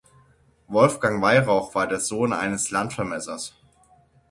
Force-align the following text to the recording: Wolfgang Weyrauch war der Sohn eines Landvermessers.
Wolfgang 0.67 1.21
Weyrauch 1.21 1.75
war 1.75 1.85
der 1.85 1.99
Sohn 1.99 2.33
eines 2.33 2.71
Landvermessers. 2.71 3.53